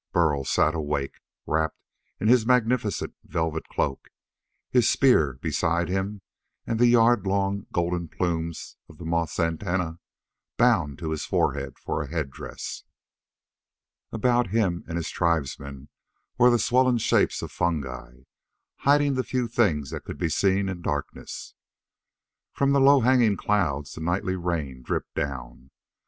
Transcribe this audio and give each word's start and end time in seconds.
Burl 0.13 0.43
sat 0.45 0.73
awake, 0.73 1.19
wrapped 1.45 1.77
in 2.19 2.27
his 2.27 2.43
magnificent 2.43 3.13
velvet 3.23 3.67
cloak, 3.69 4.09
his 4.71 4.89
spear 4.89 5.33
beside 5.39 5.89
him 5.89 6.23
and 6.65 6.79
the 6.79 6.87
yard 6.87 7.27
long 7.27 7.67
golden 7.71 8.07
plumes 8.07 8.77
of 8.89 8.99
a 8.99 9.05
moth's 9.05 9.39
antennae 9.39 9.97
bound 10.57 10.97
to 10.97 11.11
his 11.11 11.25
forehead 11.25 11.77
for 11.77 12.01
a 12.01 12.07
headdress. 12.09 12.83
About 14.11 14.47
him 14.47 14.83
and 14.87 14.97
his 14.97 15.11
tribesmen 15.11 15.87
were 16.35 16.49
the 16.49 16.57
swollen 16.57 16.97
shapes 16.97 17.43
of 17.43 17.51
fungi, 17.51 18.21
hiding 18.77 19.13
the 19.13 19.23
few 19.23 19.47
things 19.47 19.91
that 19.91 20.03
could 20.03 20.17
be 20.17 20.29
seen 20.29 20.67
in 20.67 20.81
darkness. 20.81 21.53
From 22.53 22.71
the 22.71 22.81
low 22.81 23.01
hanging 23.01 23.37
clouds 23.37 23.93
the 23.93 24.01
nightly 24.01 24.35
rain 24.35 24.81
dripped 24.81 25.13
down. 25.13 25.69